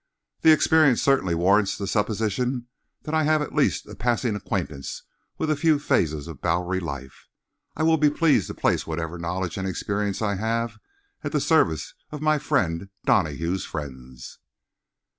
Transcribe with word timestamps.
The 0.41 0.51
experience 0.51 0.99
certainly 0.99 1.35
warrants 1.35 1.77
the 1.77 1.85
supposition 1.85 2.65
that 3.03 3.13
I 3.13 3.21
have 3.21 3.43
at 3.43 3.53
least 3.53 3.85
a 3.85 3.93
passing 3.93 4.35
acquaintance 4.35 5.03
with 5.37 5.51
a 5.51 5.55
few 5.55 5.77
phases 5.77 6.27
of 6.27 6.41
Bowery 6.41 6.79
life. 6.79 7.27
I 7.75 7.83
will 7.83 7.97
be 7.97 8.09
pleased 8.09 8.47
to 8.47 8.55
place 8.55 8.87
whatever 8.87 9.19
knowledge 9.19 9.59
and 9.59 9.67
experience 9.67 10.19
I 10.19 10.37
have 10.37 10.79
at 11.23 11.33
the 11.33 11.39
service 11.39 11.93
of 12.11 12.19
my 12.19 12.39
friend 12.39 12.89
Donahue's 13.05 13.63
friends." 13.63 14.39